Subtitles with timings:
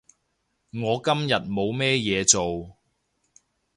[0.71, 2.75] 我今日冇咩嘢做